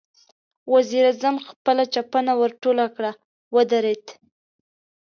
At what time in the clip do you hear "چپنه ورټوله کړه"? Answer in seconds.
1.93-3.11